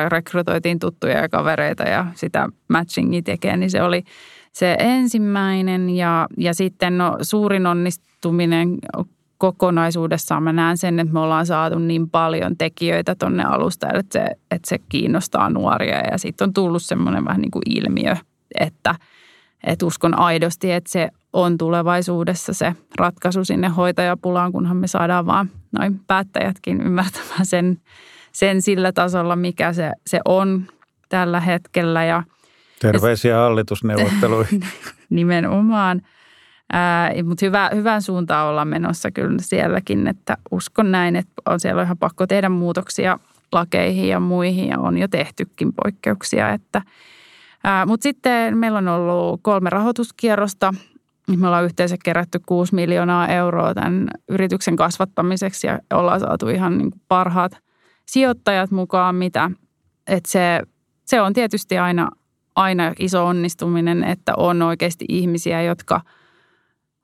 [0.09, 4.03] rekrytoitiin tuttuja ja kavereita ja sitä matchingia tekee, niin se oli
[4.53, 8.79] se ensimmäinen ja, ja sitten no suurin onnistuminen
[9.39, 14.27] kokonaisuudessaan mä näen sen, että me ollaan saatu niin paljon tekijöitä tonne alustajalle, että se,
[14.51, 18.17] että se kiinnostaa nuoria ja sitten on tullut semmoinen vähän niin kuin ilmiö,
[18.61, 18.95] että,
[19.65, 25.51] että uskon aidosti, että se on tulevaisuudessa se ratkaisu sinne hoitajapulaan, kunhan me saadaan vaan
[25.79, 27.81] noin päättäjätkin ymmärtämään sen,
[28.33, 30.67] sen sillä tasolla, mikä se, se on
[31.09, 32.05] tällä hetkellä.
[32.05, 32.23] Ja,
[32.81, 34.65] Terveisiä ja, hallitusneuvotteluihin.
[35.11, 36.03] nimenomaan.
[37.25, 41.99] Mutta hyvä, hyvän suuntaan ollaan menossa kyllä sielläkin, että uskon näin, että on siellä ihan
[41.99, 43.19] pakko tehdä muutoksia
[43.53, 46.53] lakeihin ja muihin ja on jo tehtykin poikkeuksia.
[46.53, 46.83] Että,
[47.87, 50.75] mutta sitten meillä on ollut kolme rahoituskierrosta.
[51.37, 56.91] Me ollaan yhteensä kerätty 6 miljoonaa euroa tämän yrityksen kasvattamiseksi ja ollaan saatu ihan niin
[56.91, 57.59] kuin parhaat
[58.07, 59.51] sijoittajat mukaan, mitä,
[60.07, 60.63] että se,
[61.05, 62.11] se on tietysti aina,
[62.57, 66.01] aina iso onnistuminen, että on oikeasti ihmisiä, jotka–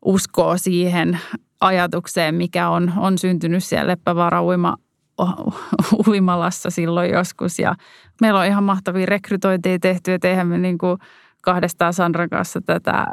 [0.05, 1.19] uskoo siihen
[1.61, 4.77] ajatukseen, mikä on, on syntynyt siellä Leppävaara uima,
[6.09, 7.59] uimalassa silloin joskus.
[7.59, 7.75] Ja
[8.21, 10.99] meillä on ihan mahtavia rekrytointeja tehty, ja eihän me niin kuin
[11.43, 13.07] kahdestaan Sandran kanssa tätä,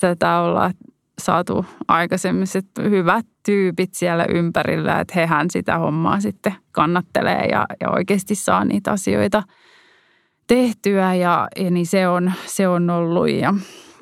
[0.00, 0.70] tätä olla
[1.18, 2.46] saatu aikaisemmin.
[2.82, 8.92] Hyvät tyypit siellä ympärillä, että hehän sitä hommaa sitten kannattelee ja, ja oikeasti saa niitä
[8.92, 9.42] asioita
[10.46, 11.14] tehtyä.
[11.14, 13.30] Ja, ja niin se on, se on ollut.
[13.30, 13.54] Ja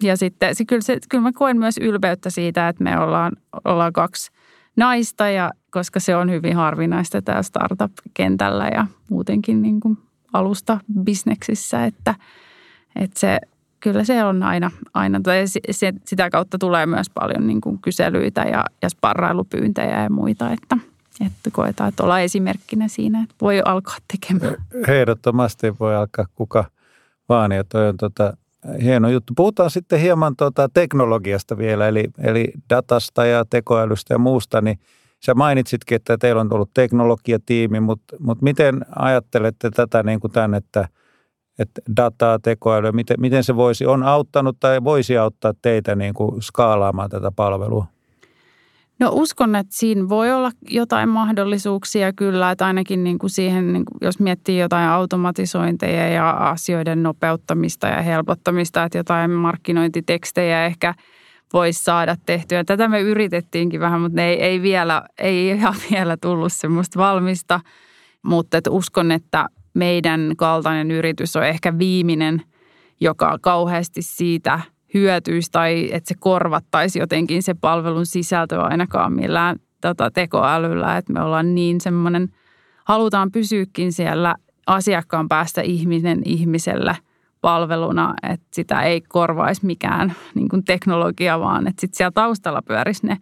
[0.03, 3.33] ja sitten se, kyllä, se, kyllä mä koen myös ylpeyttä siitä, että me ollaan,
[3.65, 4.31] ollaan kaksi
[4.77, 9.99] naista, ja, koska se on hyvin harvinaista täällä startup-kentällä ja muutenkin niin kuin
[10.33, 12.15] alusta bisneksissä, että,
[12.97, 13.39] että se,
[13.81, 18.43] kyllä se on aina, aina tai se, sitä kautta tulee myös paljon niin kuin kyselyitä
[18.43, 20.77] ja, ja sparrailupyyntejä ja muita, että,
[21.27, 24.55] että koetaan, että ollaan esimerkkinä siinä, että voi alkaa tekemään.
[24.89, 26.65] Ehdottomasti voi alkaa kuka
[27.29, 28.37] vaan, ja toi on tota,
[28.83, 29.33] hieno juttu.
[29.37, 34.79] Puhutaan sitten hieman tuota teknologiasta vielä, eli, eli datasta ja tekoälystä ja muusta, niin
[35.27, 40.55] Sä mainitsitkin, että teillä on ollut teknologiatiimi, mutta, mutta miten ajattelette tätä niin kuin tämän,
[40.55, 40.89] että,
[41.59, 46.43] että dataa, tekoälyä, miten, miten se voisi, on auttanut tai voisi auttaa teitä niin kuin
[46.43, 47.87] skaalaamaan tätä palvelua?
[49.03, 53.85] No uskon, että siinä voi olla jotain mahdollisuuksia kyllä, että ainakin niin kuin siihen, niin
[53.85, 60.95] kuin jos miettii jotain automatisointeja ja asioiden nopeuttamista ja helpottamista, että jotain markkinointitekstejä ehkä
[61.53, 62.65] voisi saada tehtyä.
[62.65, 67.61] Tätä me yritettiinkin vähän, mutta ne ei, ei, vielä, ei ihan vielä tullut semmoista valmista,
[68.23, 72.43] mutta että uskon, että meidän kaltainen yritys on ehkä viimeinen,
[73.01, 74.61] joka kauheasti siitä–
[74.95, 80.97] hyötyisi tai että se korvattaisi jotenkin se palvelun sisältö ainakaan millään tota, tekoälyllä.
[80.97, 82.29] Että me ollaan niin semmoinen,
[82.85, 84.35] halutaan pysyäkin siellä
[84.67, 86.95] asiakkaan päästä ihminen ihmisellä
[87.41, 93.07] palveluna, että sitä ei korvaisi mikään niin kuin teknologia, vaan että sitten siellä taustalla pyörisi
[93.07, 93.19] ne,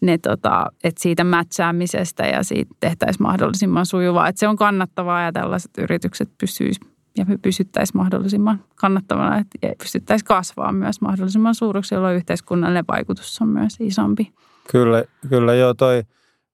[0.00, 4.28] ne tota, että siitä mätsäämisestä ja siitä tehtäisiin mahdollisimman sujuvaa.
[4.28, 10.26] Että se on kannattavaa ja tällaiset yritykset pysyisivät ja me pysyttäisiin mahdollisimman kannattavana, että pystyttäisiin
[10.26, 14.32] kasvaa myös mahdollisimman suuruksi, jolloin yhteiskunnallinen vaikutus on myös isompi.
[14.70, 16.02] Kyllä, kyllä joo, toi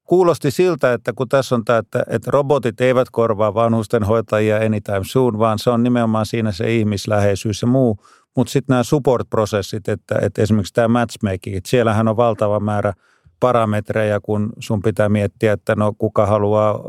[0.05, 5.05] kuulosti siltä, että kun tässä on tämä, että, että robotit eivät korvaa vanhusten hoitajia anytime
[5.05, 7.99] soon, vaan se on nimenomaan siinä se ihmisläheisyys ja muu.
[8.37, 12.93] Mutta sitten nämä support-prosessit, että, että esimerkiksi tämä matchmaking, että siellähän on valtava määrä–
[13.41, 16.81] parametreja, kun sun pitää miettiä, että no kuka haluaa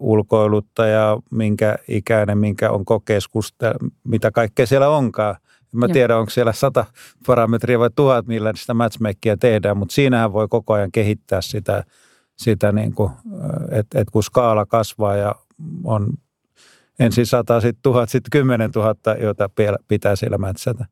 [0.00, 3.72] ulkoilutta ja minkä ikäinen, minkä on kokeskusta,
[4.04, 5.36] mitä kaikkea siellä onkaan.
[5.72, 6.84] Mä tiedän, onko siellä sata
[7.26, 11.84] parametria vai tuhat, millä sitä matchmakia tehdään, mutta siinähän voi koko ajan kehittää sitä,
[12.36, 13.12] sitä niin kuin,
[13.70, 15.34] että et kun skaala kasvaa ja
[15.84, 16.12] on
[16.98, 19.50] ensin sata, sitten tuhat, sitten kymmenen tuhatta, joita
[19.88, 20.86] pitää siellä mätsätä.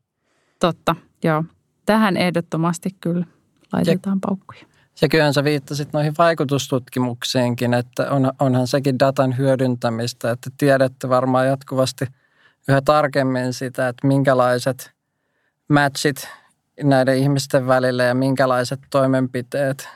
[0.59, 1.43] Totta, joo.
[1.85, 3.25] Tähän ehdottomasti kyllä
[3.73, 4.65] laitetaan ja, paukkuja.
[5.01, 11.47] Ja kyllähän sä viittasit noihin vaikutustutkimuksiinkin, että on, onhan sekin datan hyödyntämistä, että tiedätte varmaan
[11.47, 12.05] jatkuvasti
[12.67, 14.91] yhä tarkemmin sitä, että minkälaiset
[15.69, 16.29] matchit
[16.83, 19.89] näiden ihmisten välillä ja minkälaiset toimenpiteet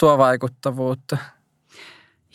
[0.00, 1.16] tuo vaikuttavuutta.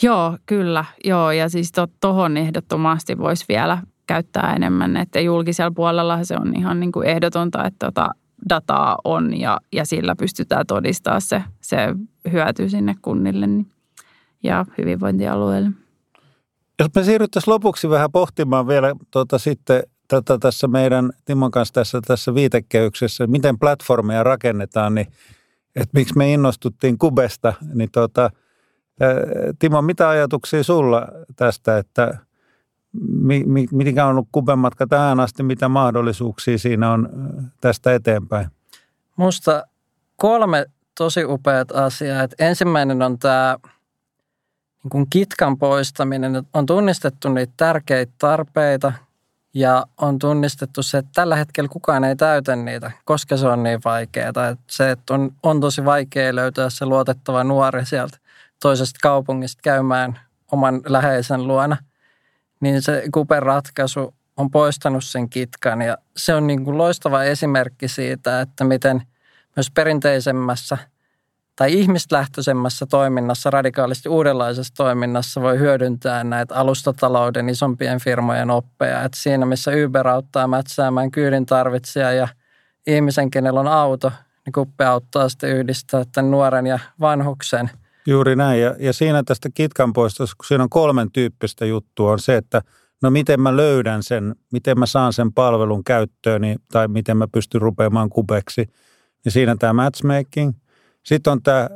[0.01, 0.86] Joo, kyllä.
[1.03, 6.79] Joo, ja siis tuohon ehdottomasti voisi vielä käyttää enemmän, että julkisella puolella se on ihan
[6.79, 8.09] niin kuin ehdotonta, että tota,
[8.49, 11.77] dataa on ja, ja sillä pystytään todistamaan se, se
[12.32, 13.71] hyöty sinne kunnille niin,
[14.43, 15.69] ja hyvinvointialueelle.
[16.79, 22.01] Jos me siirryttäisiin lopuksi vähän pohtimaan vielä tuota sitten tätä tässä meidän Timon kanssa tässä,
[22.08, 25.08] tässä viitekehyksessä, miten platformeja rakennetaan, niin
[25.75, 28.29] että miksi me innostuttiin Kubesta, niin tuota,
[29.60, 32.17] Timo, mitä ajatuksia sulla tästä, että
[33.71, 37.10] mikä on ollut Kuben matka tähän asti, mitä mahdollisuuksia siinä on
[37.62, 38.47] tästä eteenpäin?
[39.15, 39.63] Musta
[40.17, 40.65] kolme
[40.97, 42.32] tosi upeat asiat.
[42.39, 43.58] Ensimmäinen on tämä
[44.84, 46.43] niin kuin kitkan poistaminen.
[46.53, 48.93] On tunnistettu niitä tärkeitä tarpeita
[49.53, 53.79] ja on tunnistettu se, että tällä hetkellä kukaan ei täytä niitä, koska se on niin
[53.86, 54.29] vaikeaa.
[54.29, 58.17] Että se, että on, on tosi vaikea löytää se luotettava nuori sieltä
[58.62, 60.19] toisesta kaupungista käymään
[60.51, 61.77] oman läheisen luona,
[62.63, 68.41] niin se Kuper-ratkaisu on poistanut sen kitkan ja se on niin kuin loistava esimerkki siitä,
[68.41, 69.02] että miten
[69.56, 70.78] myös perinteisemmässä
[71.56, 79.04] tai ihmislähtöisemmässä toiminnassa, radikaalisti uudenlaisessa toiminnassa voi hyödyntää näitä alustatalouden isompien firmojen oppeja.
[79.04, 82.28] Että siinä, missä Uber auttaa mätsäämään kyydin tarvitsija ja
[82.88, 84.12] ihmisen, kenellä on auto,
[84.45, 87.69] niin Kuppe auttaa sitten yhdistää tämän nuoren ja vanhuksen.
[88.07, 88.61] Juuri näin.
[88.61, 92.61] Ja, ja siinä tästä kitkan poistossa, kun siinä on kolmen tyyppistä juttua, on se, että–
[93.03, 97.61] no miten mä löydän sen, miten mä saan sen palvelun käyttööni tai miten mä pystyn
[97.61, 98.67] rupeamaan kubeksi.
[99.25, 100.53] Ja siinä tämä matchmaking.
[101.03, 101.69] Sitten on tämä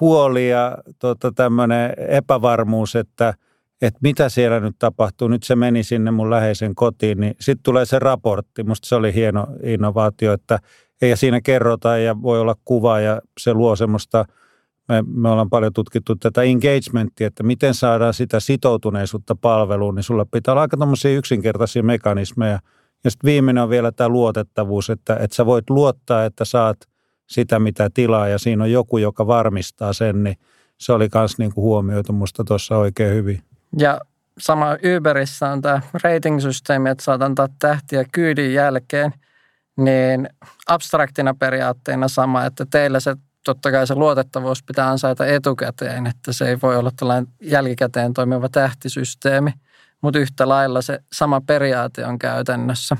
[0.00, 3.34] huoli ja tota, tämmöinen epävarmuus, että,
[3.82, 5.28] että mitä siellä nyt tapahtuu.
[5.28, 8.62] Nyt se meni sinne mun läheisen kotiin, niin sitten tulee se raportti.
[8.62, 10.58] Musta se oli hieno innovaatio, että
[11.02, 14.24] ja siinä kerrotaan ja voi olla kuva ja se luo semmoista–
[14.92, 20.26] me, me ollaan paljon tutkittu tätä engagementia, että miten saadaan sitä sitoutuneisuutta palveluun, niin sulla
[20.30, 20.76] pitää olla aika
[21.16, 22.58] yksinkertaisia mekanismeja.
[23.04, 26.76] Ja sitten viimeinen on vielä tämä luotettavuus, että, että sä voit luottaa, että saat
[27.26, 30.36] sitä, mitä tilaa, ja siinä on joku, joka varmistaa sen, niin
[30.78, 33.42] se oli myös niinku huomioitu musta tuossa oikein hyvin.
[33.78, 34.00] Ja
[34.38, 39.14] sama Uberissä on tämä rating-systeemi, että saat antaa tähtiä kyydin jälkeen,
[39.76, 40.28] niin
[40.68, 46.48] abstraktina periaatteena sama, että teillä se totta kai se luotettavuus pitää ansaita etukäteen, että se
[46.48, 49.52] ei voi olla tällainen jälkikäteen toimiva tähtisysteemi,
[50.00, 52.96] mutta yhtä lailla se sama periaate on käytännössä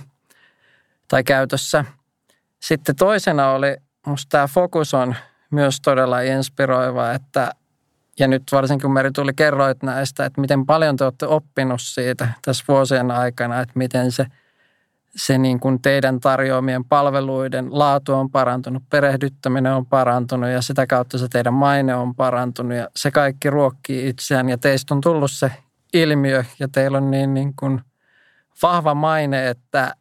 [1.09, 1.85] tai käytössä.
[2.61, 3.77] Sitten toisena oli,
[4.07, 5.15] minusta tämä fokus on
[5.51, 7.53] myös todella inspiroiva, että
[8.19, 12.29] ja nyt varsinkin kun Meri tuli kerroit näistä, että miten paljon te olette oppinut siitä
[12.43, 14.27] tässä vuosien aikana, että miten se–
[15.17, 21.19] se niin kuin teidän tarjoamien palveluiden laatu on parantunut, perehdyttäminen on parantunut ja sitä kautta
[21.19, 25.53] se teidän maine on parantunut ja se kaikki ruokkii itseään ja teistä on tullut se
[25.95, 27.81] ilmiö ja teillä on niin, niin kuin
[28.63, 29.95] vahva maine, että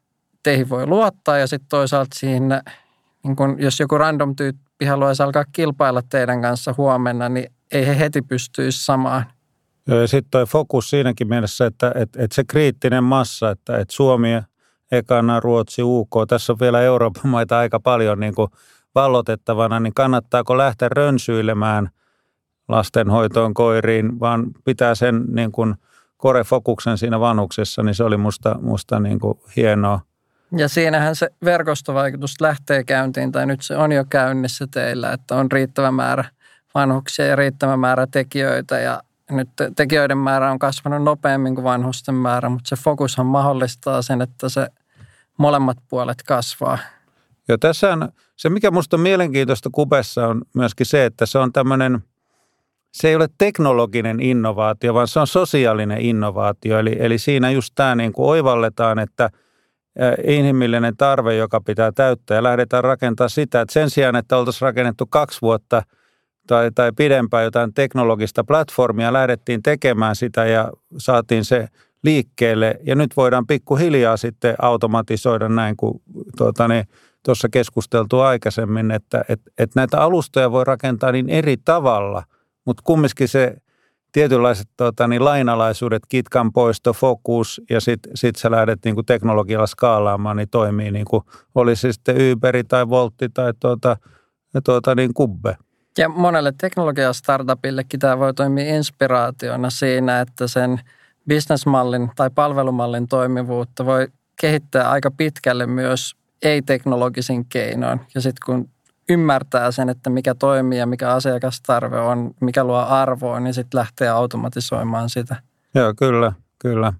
[0.43, 2.61] teihin voi luottaa ja sitten toisaalta siinä,
[3.23, 7.99] niin kuin jos joku random tyyppi haluaisi alkaa kilpailla teidän kanssa huomenna, niin ei he
[7.99, 9.25] heti pystyisi samaan.
[10.05, 14.29] Sitten tuo fokus siinäkin mielessä, että, että, että se kriittinen massa, että, että Suomi
[14.91, 16.11] ekana Ruotsi, UK.
[16.27, 18.47] Tässä on vielä Euroopan maita aika paljon niin kuin
[18.95, 21.89] vallotettavana, niin kannattaako lähteä rönsyilemään
[22.67, 25.75] lastenhoitoon koiriin, vaan pitää sen niin kuin
[26.17, 30.01] korefokuksen siinä vanhuksessa, niin se oli musta, musta niin kuin hienoa.
[30.57, 35.51] Ja siinähän se verkostovaikutus lähtee käyntiin, tai nyt se on jo käynnissä teillä, että on
[35.51, 36.25] riittävä määrä
[36.75, 42.49] vanhuksia ja riittävä määrä tekijöitä, ja nyt tekijöiden määrä on kasvanut nopeammin kuin vanhusten määrä,
[42.49, 44.67] mutta se fokushan mahdollistaa sen, että se
[45.41, 46.77] molemmat puolet kasvaa.
[47.47, 51.53] Ja tässä on, se mikä minusta on mielenkiintoista Kubessa on myöskin se, että se on
[51.53, 51.99] tämmöinen,
[52.91, 56.79] se ei ole teknologinen innovaatio, vaan se on sosiaalinen innovaatio.
[56.79, 59.29] Eli, eli siinä just tämä niin kuin oivalletaan, että
[60.27, 65.05] inhimillinen tarve, joka pitää täyttää ja lähdetään rakentamaan sitä, että sen sijaan, että oltaisiin rakennettu
[65.05, 65.83] kaksi vuotta
[66.47, 71.67] tai, tai pidempään jotain teknologista platformia, lähdettiin tekemään sitä ja saatiin se
[72.03, 76.01] liikkeelle ja nyt voidaan pikkuhiljaa sitten automatisoida näin kuin
[76.37, 76.85] tuota, niin,
[77.25, 82.23] tuossa keskusteltu aikaisemmin, että et, et näitä alustoja voi rakentaa niin eri tavalla,
[82.65, 83.55] mutta kumminkin se
[84.11, 89.67] tietynlaiset tuota, niin lainalaisuudet, kitkan poisto, fokus ja sitten sit sä lähdet niin kuin teknologialla
[89.67, 91.23] skaalaamaan, niin toimii niin kuin
[91.55, 93.97] olisi sitten Uberi tai Voltti tai tuota,
[94.65, 95.57] tuota, niin Kubbe.
[95.97, 100.79] Ja monelle teknologia-startupillekin tämä voi toimia inspiraationa siinä, että sen–
[101.27, 104.07] bisnesmallin tai palvelumallin toimivuutta voi
[104.41, 108.01] kehittää aika pitkälle myös ei-teknologisin keinoin.
[108.15, 108.69] Ja sitten kun
[109.09, 114.09] ymmärtää sen, että mikä toimii ja mikä asiakastarve on, mikä luo arvoa, niin sitten lähtee
[114.09, 115.35] automatisoimaan sitä.
[115.75, 116.93] Joo, kyllä, kyllä.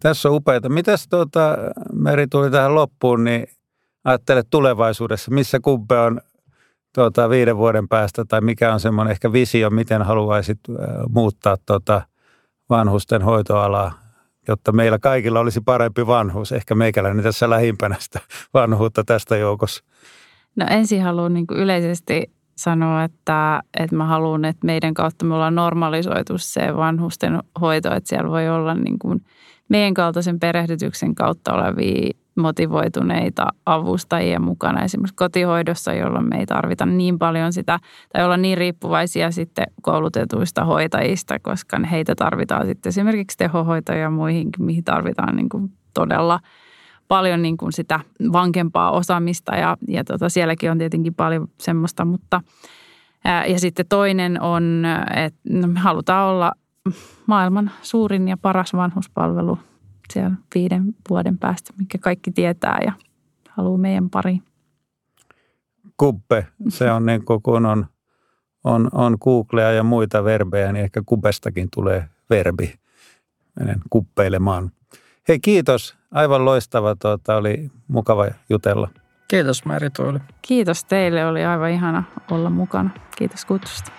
[0.00, 0.68] Tässä on upeita.
[0.68, 1.56] Mitäs tuota,
[1.92, 3.46] Meri tuli tähän loppuun, niin
[4.04, 6.20] ajattelet tulevaisuudessa, missä kumpe on
[6.94, 10.58] tuota, viiden vuoden päästä tai mikä on semmoinen ehkä visio, miten haluaisit
[11.08, 12.02] muuttaa tuota,
[12.70, 13.92] vanhusten hoitoalaa,
[14.48, 16.52] jotta meillä kaikilla olisi parempi vanhuus.
[16.52, 18.20] Ehkä meikäläinen tässä lähimpänä sitä
[18.54, 19.84] vanhuutta tästä joukossa.
[20.56, 25.54] No ensin haluan niin yleisesti sanoa, että, että mä haluan, että meidän kautta me ollaan
[25.54, 29.24] normalisoitu se vanhusten hoito, että siellä voi olla niin kuin
[29.68, 32.10] meidän kaltaisen perehdytyksen kautta olevia
[32.40, 37.78] motivoituneita avustajia mukana esimerkiksi kotihoidossa, jolloin me ei tarvita niin paljon sitä
[38.12, 44.48] tai olla niin riippuvaisia sitten koulutetuista hoitajista, koska heitä tarvitaan sitten esimerkiksi tehohoitoja ja muihin,
[44.58, 46.40] mihin tarvitaan niin kuin todella
[47.08, 48.00] paljon niin kuin sitä
[48.32, 52.40] vankempaa osaamista ja, ja tota, sielläkin on tietenkin paljon semmoista, mutta
[53.24, 54.86] ja sitten toinen on,
[55.16, 56.52] että no, me halutaan olla
[57.26, 59.58] maailman suurin ja paras vanhuspalvelu
[60.12, 62.92] siellä viiden vuoden päästä, mikä kaikki tietää ja
[63.48, 64.40] haluaa meidän pari.
[65.96, 67.86] Kuppe, se on niin kuin kun on,
[68.64, 72.74] on, on Googlea ja muita verbejä, niin ehkä kupestakin tulee verbi.
[73.60, 74.70] Menen kuppeilemaan.
[75.28, 78.88] Hei kiitos, aivan loistava, tuota, oli mukava jutella.
[79.28, 80.18] Kiitos Meri Tuuli.
[80.42, 82.90] Kiitos teille, oli aivan ihana olla mukana.
[83.16, 83.92] Kiitos kutsusta.